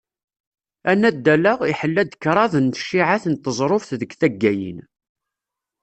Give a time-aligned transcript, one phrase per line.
[0.91, 4.79] Anaddal-a, iḥella-d kraḍ n cciεat n teẓruft deg taggayin.